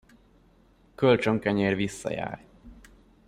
[0.95, 2.45] Kölcsön kenyér visszajár.